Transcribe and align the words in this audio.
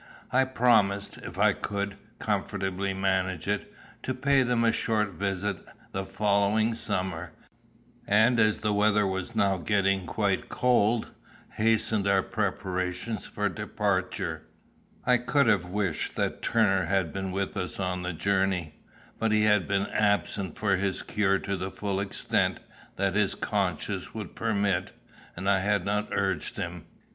I 0.31 0.45
promised, 0.45 1.17
if 1.17 1.37
I 1.37 1.53
could 1.53 1.95
comfortably 2.17 2.91
manage 2.91 3.47
it, 3.47 3.71
to 4.01 4.15
pay 4.15 4.41
them 4.41 4.63
a 4.63 4.71
short 4.71 5.09
visit 5.09 5.57
the 5.91 6.05
following 6.05 6.73
summer, 6.73 7.33
and 8.07 8.39
as 8.39 8.61
the 8.61 8.73
weather 8.73 9.05
was 9.05 9.35
now 9.35 9.57
getting 9.57 10.07
quite 10.07 10.49
cold, 10.49 11.11
hastened 11.51 12.07
our 12.07 12.23
preparations 12.23 13.27
for 13.27 13.47
departure. 13.47 14.41
I 15.05 15.17
could 15.17 15.45
have 15.45 15.65
wished 15.65 16.15
that 16.15 16.41
Turner 16.41 16.85
had 16.87 17.13
been 17.13 17.31
with 17.31 17.55
us 17.55 17.79
on 17.79 18.01
the 18.01 18.11
journey, 18.11 18.73
but 19.19 19.31
he 19.31 19.43
had 19.43 19.67
been 19.67 19.85
absent 19.85 20.57
from 20.57 20.79
his 20.79 21.03
cure 21.03 21.37
to 21.37 21.55
the 21.55 21.69
full 21.69 21.99
extent 21.99 22.59
that 22.95 23.13
his 23.13 23.35
conscience 23.35 24.15
would 24.15 24.35
permit, 24.35 24.93
and 25.35 25.47
I 25.47 25.59
had 25.59 25.85
not 25.85 26.07
urged 26.11 26.57
him. 26.57 26.87